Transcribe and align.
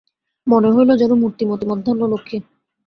মনে 0.47 0.69
হইল, 0.71 0.89
যেন 0.95 1.11
মূর্তিমতী 1.21 1.65
মধ্যাহ্নলক্ষ্মী! 1.71 2.37